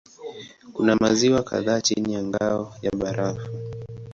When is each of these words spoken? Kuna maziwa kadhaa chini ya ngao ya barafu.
Kuna 0.73 0.95
maziwa 0.95 1.43
kadhaa 1.43 1.81
chini 1.81 2.13
ya 2.13 2.23
ngao 2.23 2.75
ya 2.81 2.91
barafu. 2.91 3.47